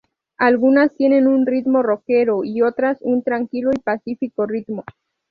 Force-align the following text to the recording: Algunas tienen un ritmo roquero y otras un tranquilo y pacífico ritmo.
Algunas 0.39 0.95
tienen 0.95 1.27
un 1.27 1.45
ritmo 1.45 1.83
roquero 1.83 2.43
y 2.43 2.63
otras 2.63 2.97
un 3.03 3.21
tranquilo 3.21 3.69
y 3.71 3.77
pacífico 3.77 4.47
ritmo. 4.47 4.83